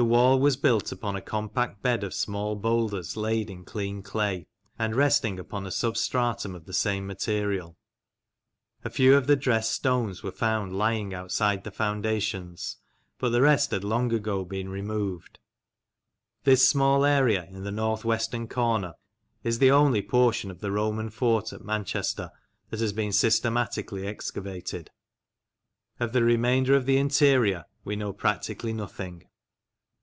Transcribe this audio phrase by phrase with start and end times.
[0.00, 4.46] The wall was built upon a compact bed of small boulders laid in clean clay,
[4.78, 7.76] and resting upon a substratum of the same material.
[8.84, 12.76] A few of the dressed stones were found lying outside the foundations,
[13.18, 15.40] but the rest had long ago been removed.
[16.44, 18.94] This small area in the north western corner
[19.42, 22.30] is the only portion of the Roman fort at Manchester
[22.70, 24.90] that has been systematically excavated.
[25.98, 29.24] Of the remainder of the 42 MEMORIALS OF OLD LANCASHIRE interior we know practically nothing.